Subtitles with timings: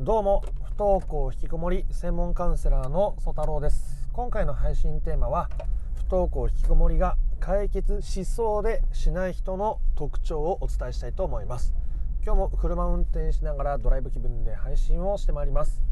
[0.00, 4.08] どうも不登校引きこもり専門カウンセラーの曽太郎です。
[4.12, 5.50] 今回の配信テーマは
[5.96, 11.74] 不登校引きこもりが解決しそうでしない人の特徴をお伝えしたいと思います。
[12.24, 15.82] 今日も車運転しながらドライブ気分で配信をしてまいります。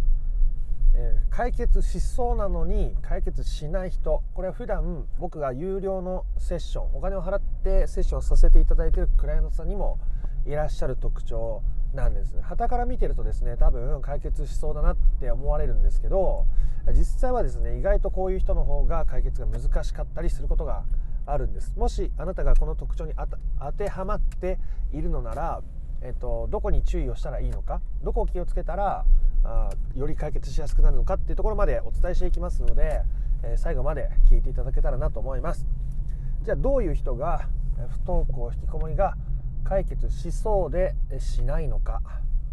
[0.95, 4.23] えー、解決しそうなのに解決しない人。
[4.35, 9.99] これは普段僕が有料のセッションお金を払ってセッションさせていただいているクライアントさんにも
[10.47, 11.61] いらっしゃる特徴。
[11.97, 16.47] なんです旗から見てるとですね多分解決しそうだなって思われるんですけど
[16.93, 20.85] 実際はですね意外とこういう人の方が解決が難しかったりすることが
[21.27, 21.75] あるんです。
[21.77, 23.13] もしあなたがこの特徴に
[23.59, 24.61] 当てはまって
[24.93, 25.61] いるのなら、
[26.03, 29.05] えっと、どこに注意をしたらいいのかどこを気をつけたら
[29.43, 33.03] あより解決しやすくなるのかっていうところまでお伝えしていきますので、
[33.43, 35.67] えー、最後まで聞いていただけたらなと思います。
[36.43, 37.49] じゃあどういう人が
[37.89, 39.17] 不登校引きこもりが
[39.69, 42.01] 解決しそうでしないのか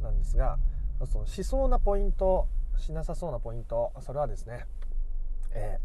[0.01, 0.57] なんですが
[1.05, 4.65] そのしそうなポイントしなさそうなポイントそれはですね、
[5.53, 5.79] え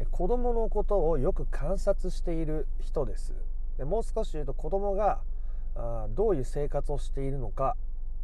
[0.00, 3.32] ー、子供のことをよく観察している人です。
[3.78, 5.20] でもう少し言うと子供が
[5.76, 7.76] あどういう生活をしているのか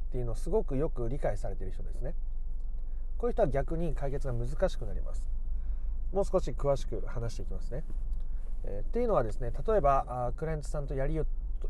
[0.09, 2.15] っていうのをすごくよく理解されている人ですね。
[3.19, 5.25] こういう人は逆に解決が難しくなります。
[6.12, 7.84] もう少し詳しく話していきますね、
[8.65, 11.15] えー、っていうのはですね例えばあクライアントさんとやり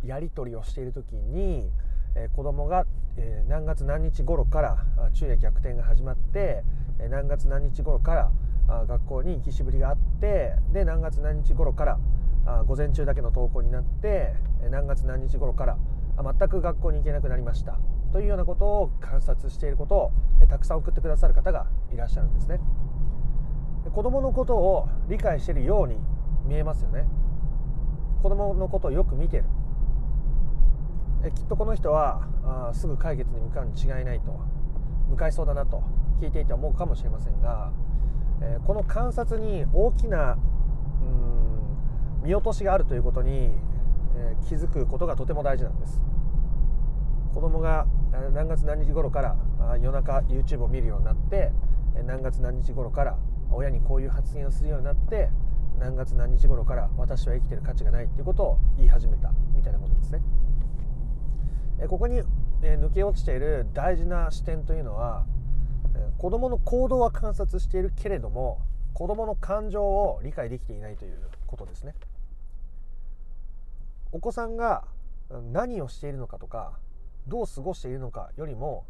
[0.05, 1.70] やり取りをしている時に、
[2.14, 2.86] えー、子供が、
[3.17, 6.62] え、何月何日頃から昼夜逆転が始まって、
[6.98, 8.30] え、何月何日頃から
[8.69, 11.98] あ学校に行きしぶりがあってで何月何日頃から
[12.45, 15.78] あ午前中だけの登校になってえ何月何日頃から
[16.17, 17.78] あ全く学校に行けなくなりました。
[18.12, 22.61] というようなことを観察していることをえたくさん送ってくださる方がいらっしゃるんですね。
[23.92, 25.98] 子供のことを理解しているように
[26.45, 27.06] 見えますよね。
[28.23, 29.45] 子供のことをよく見てる。
[31.24, 34.38] えきっとこの人はあすぐ解決に向かうに違いないと
[35.11, 35.83] 向かいそうだなと
[36.20, 37.72] 聞いていて思うかもしれませんが、
[38.41, 40.39] えー、この観察に大きな
[41.02, 43.51] うん見落としがあるということに、
[44.17, 46.02] えー、気づくことがとても大事なんです
[47.34, 47.86] 子供が
[48.33, 49.36] 何月何日頃から
[49.80, 51.52] 夜中 YouTube を見るようになって
[52.07, 53.18] 何月何日頃から
[53.51, 55.30] 親にこういう発言をするようになって
[55.78, 60.20] 何月何日頃から私は生きてる価値がないっていうことを言い始めたみたいなことですね。
[61.86, 62.22] ここに
[62.61, 65.24] 抜け落ちている大事な視点というのは
[66.18, 68.61] 子どもの行動は観察しているけれども
[68.94, 71.94] 子どもの感情を理解できていないということですね。
[74.11, 74.84] お子さんが
[75.52, 76.72] 何をしているのかとか
[77.27, 78.86] どう過ごしているのかよりも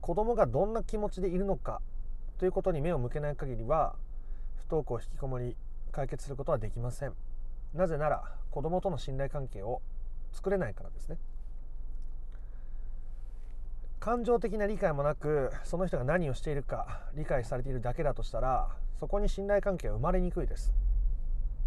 [0.00, 1.80] 子供がどんな気持ちでいるのか
[2.38, 3.94] ということに目を向けない限りは
[4.68, 5.56] 不登校引きこもり
[5.92, 7.14] 解決することはできません
[7.74, 9.80] なぜなら子供との信頼関係を
[10.32, 11.16] 作れないからですね
[14.00, 18.68] 感情的な理解もなくその人が何をしているか理解されているだけだとしたら
[18.98, 20.72] そこに信頼関係は生まれにくいです。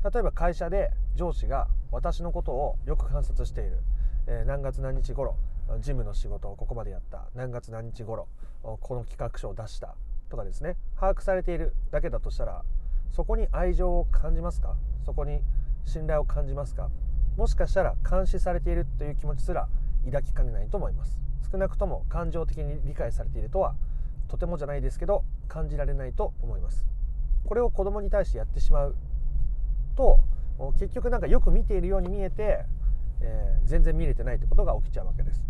[0.03, 3.77] 例えば会社で上司が私のことをよく観察している、
[4.25, 5.37] えー、何月何日頃
[5.77, 7.29] 事務の仕事をここまでやった。
[7.35, 8.27] 何月何日頃
[8.63, 9.95] この企画書を出した。
[10.29, 10.75] とかですね。
[10.95, 12.63] 把握されているだけだとしたら
[13.11, 14.75] そこに愛情を感じますか？
[15.05, 15.39] そこに
[15.85, 16.89] 信頼を感じますか？
[17.37, 19.67] もしかしたら監視されているという気持ちすら
[20.05, 21.19] 抱きかねないと思います。
[21.51, 23.75] 少なくとも感情的に理解されているとは
[24.27, 26.85] とてもじゃないですけど感じられないと思います。
[27.45, 28.95] これを子供に対してやってしまう
[29.95, 30.23] と
[30.79, 32.65] 結局なんかよく見ているように見えて、
[33.21, 35.43] えー、全然見れてないってことが起きちゃうわけです。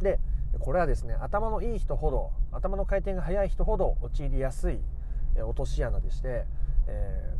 [0.00, 0.18] で
[0.58, 4.80] これはですね頭のいい人ほど頭の回転が速い人ほど陥りやすい
[5.36, 6.46] 落とし穴でして、
[6.86, 7.34] え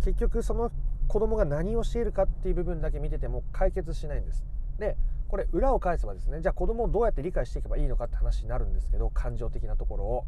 [0.00, 0.70] ー、結局その
[1.08, 4.44] 子供が何をしているかっていう部分だけ見てても解決しないんです。
[4.78, 4.96] で
[5.28, 10.24] これ裏を返せばですねじゃあ子供をどうやって理解していけばいいのかって話になるんですけど感情的なところを。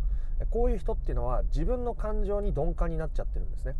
[0.48, 3.74] こういう人っていうのは自分の感情に鈍感になっちゃってるんですね。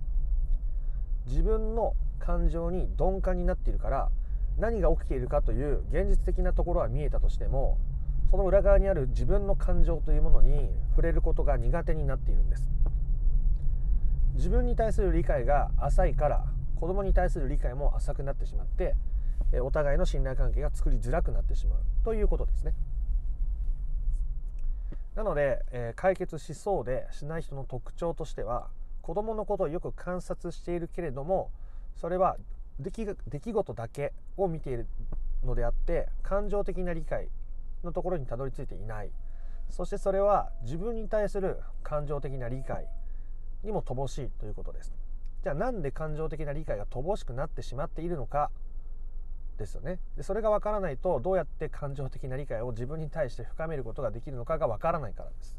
[1.26, 4.10] 自分の感情に鈍感になっているから
[4.58, 7.78] 何が起きているかという現実的なところは見えたとしても
[8.30, 12.68] その裏側にある自分の感情というものに触れることが苦手になっているんです。
[14.34, 16.44] 自分に対する理解が浅いから
[16.76, 18.94] 子供に対する理解も浅くなってしまって
[19.62, 22.74] お互いの信頼関係が作りづらくなってしまうということですね。
[25.14, 28.68] なので、えー、解決しそうでしない人の特徴としては
[29.02, 31.50] 子供のことをよく観察しているけれども
[31.96, 32.36] それは
[32.78, 34.86] 出来事だけを見ている
[35.44, 37.28] のであって感情的な理解
[37.82, 39.10] のところにたどり着いていない。
[39.68, 42.86] そしてそれは自分に対する感情的な理解
[43.62, 44.92] にも乏しいということです。
[45.42, 48.50] じゃあなんで感情的な理解が乏しくなってしまっているのか
[49.60, 49.98] ですよね。
[50.16, 55.56] でそれがわからないとどうやって感情的な理解を自分に対して深めることができるのかがわからないからです。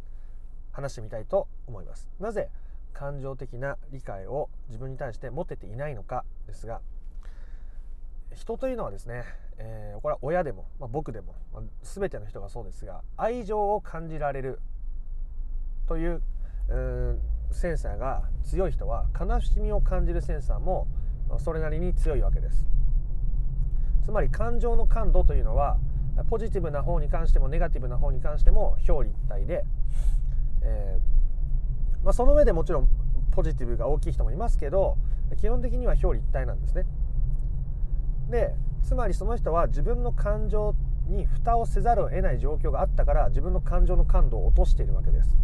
[0.71, 2.09] 話してみたいと思います。
[2.19, 2.49] なぜ
[2.93, 6.81] 感情的な理解を自分に対して持てていないのかですが
[8.35, 9.23] 人というのはですね、
[9.57, 14.59] えー、これは親でも、まあ、僕でも、まあ、全ての人がそうですが愛情を感じられる
[15.87, 16.21] という
[16.69, 17.19] う
[17.51, 20.87] センサーが強い人は悲しみを感じるセンサーも
[21.39, 22.65] それなりに強いわけです。
[24.03, 25.77] つまり感情の感度というのは
[26.29, 29.63] ポジティブな方に関してもネガティブな方に関しても表裏一体で、
[30.63, 32.89] えー、まあ、その上でもちろん
[33.31, 34.97] ポジティブが大きい人もいますけど
[35.39, 36.85] 基本的には表裏一体なんですね。
[38.29, 38.53] で
[38.83, 40.75] つまりその人は自分の感情
[41.07, 45.37] に蓋をせざるを得ない状況があったから自分の感情の感度を落としているわけです。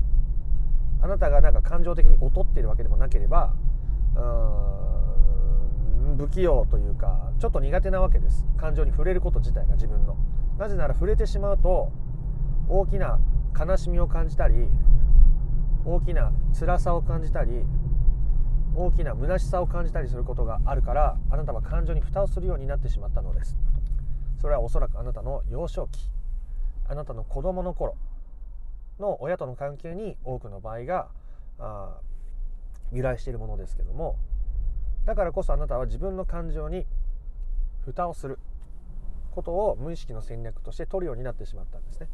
[1.02, 3.54] あなたがなんか感情的に劣っているわけでもなければ
[4.16, 4.97] うん
[6.16, 8.46] 不器用というかちょっと苦手なわけです。
[8.58, 10.16] 感情に触れること自体が自分の。
[10.58, 11.92] なぜなら触れてしまうと
[12.70, 13.20] 大きな
[13.58, 14.68] 悲しみを感じたり
[15.86, 17.64] 大きな辛さを感じたり
[18.76, 23.58] 大きな虚しさを感じたりすることがあるからあなたは感情に蓋をするようになってしまったのです。
[24.40, 26.12] それはおそらくあなたの幼少期
[26.88, 27.96] あなたの子供の頃
[29.00, 31.08] の親との関係に多くの場合が
[31.60, 32.00] あ
[32.92, 34.18] 由来しているものですけども
[35.08, 36.86] だからこそあなたは自分の感情に
[37.86, 38.38] 蓋をする
[39.32, 42.10] ことを無意識の戦略として取るようになってしまったんですね。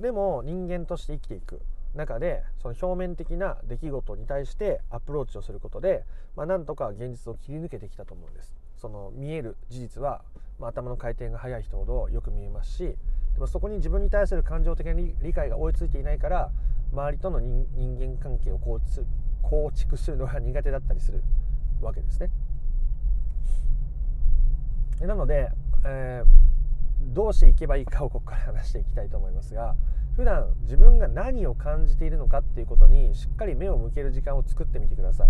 [0.00, 1.60] でも人間として生きていく
[1.94, 6.04] 中でその表面的な出来事に対してアプローチをすることで、
[6.34, 8.56] まあ、なんとか現実を切り抜けてきたと思うんです。
[8.76, 10.24] その見える事実は、
[10.58, 12.96] まあ、頭の回転が速い人ほどよく見えますしで
[13.38, 16.50] もそこに自分に対する感情的な理解が追いついていないから
[16.92, 17.64] 周りとの人
[17.96, 19.06] 間関係を構築
[19.48, 21.22] 構築するのが苦手だったりする
[21.80, 22.30] わけですね。
[25.00, 25.50] なので、
[25.84, 29.74] えー、どうしていけばいいかをここから話していきたいと思いますが
[30.16, 35.28] 普段自分が何を感じているのかっていうことにしっかり目を向ける時間を作ってみてください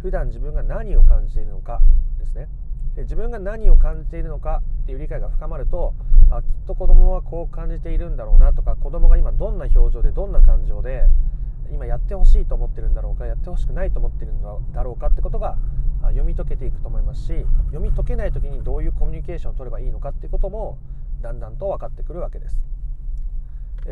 [0.00, 1.80] 普段自分が何を感じているのか
[2.18, 2.48] ですね
[2.94, 5.94] で自分が何を感じているのかっていう理解が深まると
[6.30, 11.04] あきっと子供はこう感じているんだろうなとか子供が今どんな表情でどんな感情で
[11.72, 15.56] 今やってほしいと思ってるんだろうかやってほしくないと思ってるんだろうかってことが
[16.02, 20.78] 読み解けていくと思いますし読み解けない時にどういうコミュニケーションを取ればいいのかっていうことも
[21.20, 22.58] だんだんと分かってくるわけです。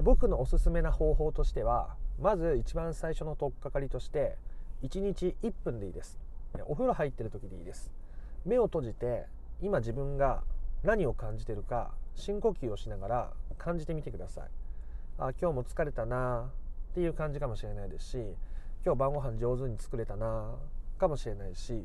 [0.02, 4.36] 僕のおすすめな方法としてはまず一番最初の取っかかりとして
[4.82, 6.18] 1日1分でいいです。
[6.66, 7.90] お風呂入ってる時でいいです。
[8.44, 9.26] 目を閉じて
[9.60, 10.42] 今自分が
[10.82, 14.44] 何を感じてるか深呼吸をしながら感じてみてください。
[15.18, 16.50] あ今日も疲れたな。
[16.96, 18.16] っていう感じかもしれないですし
[18.82, 20.54] 今日晩ご飯上手に作れたな
[20.98, 21.84] かもしれないし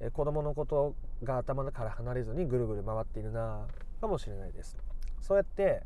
[0.00, 3.66] え子供のことが頭から離れずにぐるぐる回っているな
[4.02, 4.76] かもしれないです。
[5.18, 5.82] そうやって、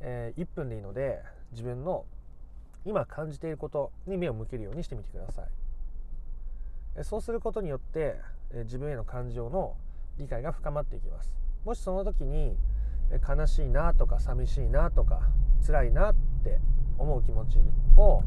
[0.00, 1.22] えー、1分でいいので
[1.52, 2.06] 自分の
[2.86, 5.44] 今感じていることに目を向けるようにしてみてください。
[6.96, 8.16] えそうすることによって、
[8.52, 9.76] え自分への感情の
[10.16, 11.34] 理解が深まっていきます。
[11.66, 12.56] もしその時に
[13.28, 15.28] 悲しいなとか寂しいなとか
[15.66, 16.60] 辛いなって
[16.98, 17.58] 思う気持ち
[17.96, 18.22] を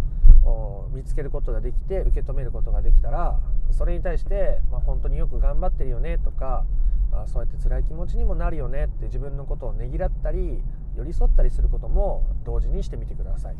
[0.93, 3.39] 見つけることができて受け止めることができたら
[3.71, 6.65] それに対して、まあ、本当によく頑張ってるよねとか
[7.11, 10.61] あそうやって辛い気持ちにもなるよねって自分のことをねぎらったり
[10.95, 13.55] 寄り添ったりすることも同時にしてみてください。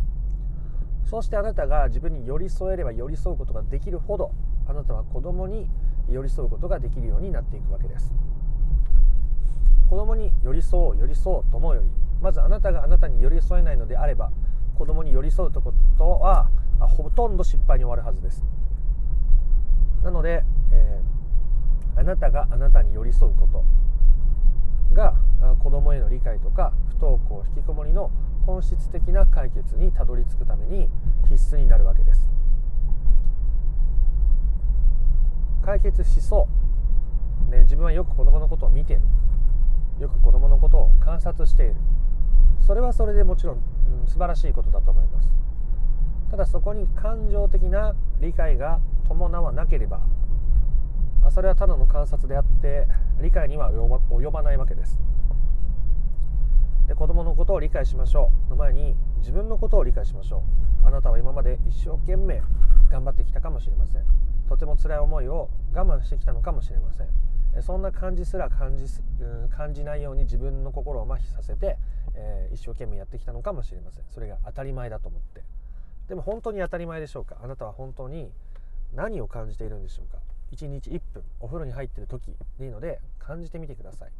[1.06, 4.32] そしてあなたが自分に寄り添えれば寄り添うことができるほど
[4.68, 5.70] あなたは子供に
[6.10, 8.14] 寄り添うことができるようになっていくわけです。
[9.90, 11.90] 子供に寄り添う寄り添うと思うより
[12.22, 14.32] まずあなたがあなたに寄り添えないのであれば
[14.78, 18.44] 子供に寄り添うとことはほとんど失敗に終わるはずです。
[20.04, 23.64] なので、えー、あなたがあなたに寄り添うこと
[24.94, 25.16] が
[25.60, 28.12] 子供への理解とか不登校引きこもりの
[28.46, 30.90] 本質的な解決にたどり着くために
[31.28, 32.28] 必須になるわけです。
[35.66, 36.48] 解決しそ
[37.50, 39.02] う、ね、自分はよく子供のことを見てる。
[40.00, 41.76] よく子供のことを観察している。
[42.62, 43.62] それはそれでもちろん、
[44.02, 45.34] うん、素晴らしいことだと思います。
[46.30, 50.02] ただそこに感情的な理解が伴わなければ
[51.30, 52.88] それはただの観察であって
[53.22, 55.00] 理解には及ばないわけです。
[56.88, 58.50] で子供のことを理解しましょう。
[58.52, 60.44] の前に自分のことを理解しましょ
[60.84, 60.88] う。
[60.88, 62.42] あなたは今まで一生懸命
[62.90, 64.04] 頑張ってきたかもしれません。
[64.48, 67.08] とても辛い思いを我慢してきたのかもしれません。
[67.62, 68.86] そんな感じすら感じ
[69.56, 71.78] 感じないように自分の心を麻痺させて、
[72.14, 74.04] えー、一生懸命やってきたのかもしれません。
[74.14, 75.44] それが当たり前だと思って。
[76.08, 77.38] でも本当に当たり前でしょうか？
[77.44, 78.32] あなたは本当に
[78.94, 80.20] 何を感じているんでしょうか
[80.52, 84.12] ？1日1分お風呂に入ってる時でいいので感じてみてください。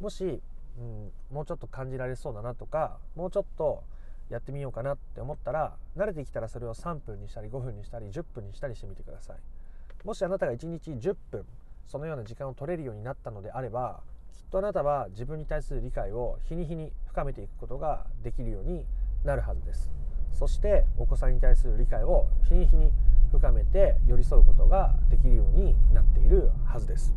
[0.00, 0.40] もし、
[0.78, 3.82] うん、もうちょっと感じられそうだなとかもうちょっと
[4.30, 9.36] やってみようかなって思ったら慣れてきたらそれを3分にしたり5分にしたり10分にしたりしてみてください。
[10.04, 11.44] もしあなたが1日10分
[11.90, 14.00] そのような時間を取れるようになったのであれば
[14.32, 18.86] きっとあなたは自分に対する理解を日に日に深めていくことができるように
[19.24, 19.90] なるはずです。
[20.32, 22.92] そしてお子さんに対する理解を日に日に
[23.32, 27.12] 深めて寄り添うことができるようになっているはずです。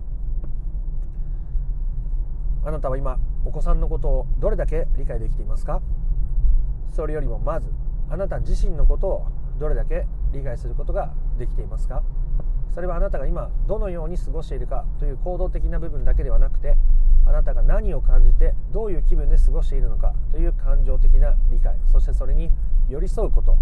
[2.66, 5.84] あなたは今お子さんのことをどれだけ理解できていますか？
[6.90, 7.72] それよりもまず
[8.10, 9.28] あなた自身のことを
[9.60, 12.02] どれだけ理解することができていますか？
[12.74, 16.76] それはあなたが今どのように過ごしているかという行動的な部分だけではなくて
[17.26, 22.52] あなたが何を感じてどういう気分で過ごしているのかという感情的な理解そしてそれに
[22.90, 23.58] 寄り添うこと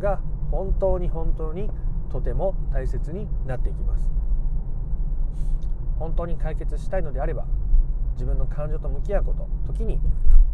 [0.00, 0.20] が
[0.50, 1.70] 本当に本当に
[2.10, 4.10] とても大切になっていきます。
[5.98, 7.44] 本当に解決したいのであれば
[8.12, 9.98] 自分の感情と向き合うこと時に、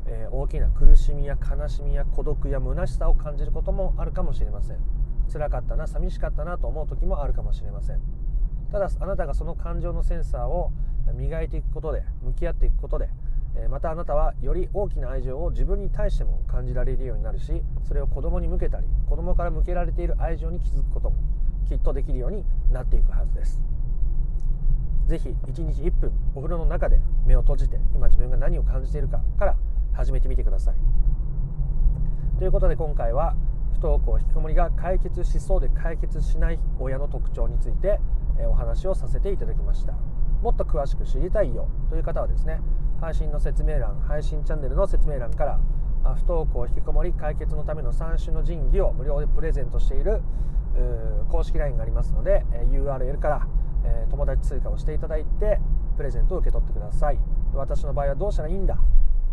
[0.06, 4.78] えー、大きな苦しみや悲しみや孤独や虚しさを感じることもあるかもしれません。
[5.32, 8.00] 辛かったな寂しかったなと思う時もあるかもしれません。
[8.70, 10.72] ただあなたがその感情のセンサーを
[11.14, 13.08] 磨いていくことで向き合っていくことで
[13.70, 21.16] またあなたはより大きな愛情を自分に対しても感じられるようになるしそれを子供に向けたり子供から向けられている愛情に気づくことも
[21.68, 23.62] きっとできるようになっていくはずです。
[25.06, 29.56] 是非1日1分お風呂の中で目を閉じて今自分が何を感じているかから
[29.92, 30.74] 始めてみてください。
[32.38, 33.36] ということで今回は
[33.74, 38.00] 不登校引きこもりが解決しそうで解決しない親の特徴について
[38.48, 39.94] お話をさせていただきました。
[40.42, 42.60] もっと詳しく知りたいよという方はですね
[43.00, 45.60] 配信の説明欄配信チャンネルの説明欄から
[46.16, 50.22] 不登校引きこもり解決のための3種の神器を無料でプレゼントしている
[51.30, 53.46] 公式 LINE がありますので URL から
[54.10, 55.60] 友達追加をしていただいて
[55.96, 57.18] プレゼントを受け取ってください。
[57.54, 58.76] 私の場合はどうしたらいいんだ？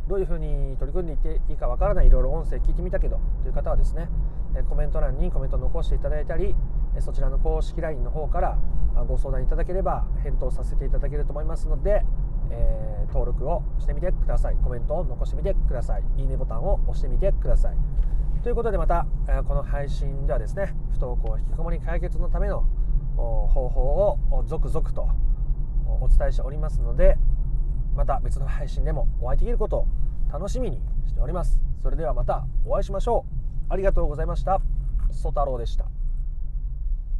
[0.07, 4.09] どういうふうに取り組んでいっていいかわからないいろいろ音声聞いてみたけどという方はですね
[4.69, 6.55] コメント欄にコメントを残していただいたり
[6.99, 8.57] そちらの公式 LINE の方から
[9.07, 12.03] ご相談いただければ返答させていただけると思いますので、
[12.49, 14.55] えー、登録をしてみてください。
[14.57, 16.03] コメントを残してみてください。
[16.17, 17.77] いいねボタンを押してみてください。
[18.43, 19.05] ということでまた
[19.47, 22.65] この配信ではですね不登校引きこもり解決のための
[23.15, 25.07] 方法を続々と
[26.01, 27.17] お伝えしておりますので
[27.95, 29.87] また別の配信でもお会いできることを
[30.31, 31.61] 楽しみにしております。
[31.81, 33.40] それではまたお会いしましょう。
[33.71, 34.59] ありがとうございました。
[35.13, 35.85] ソ太郎でした。